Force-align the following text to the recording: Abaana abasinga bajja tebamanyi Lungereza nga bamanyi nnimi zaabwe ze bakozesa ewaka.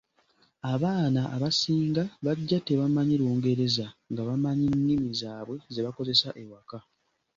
Abaana 0.73 1.21
abasinga 1.35 2.03
bajja 2.25 2.57
tebamanyi 2.67 3.15
Lungereza 3.21 3.85
nga 4.11 4.21
bamanyi 4.27 4.65
nnimi 4.71 5.09
zaabwe 5.21 5.57
ze 5.73 5.81
bakozesa 5.85 6.27
ewaka. 6.43 6.79